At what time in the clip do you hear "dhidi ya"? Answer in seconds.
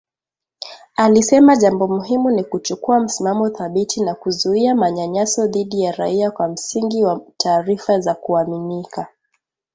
5.47-5.91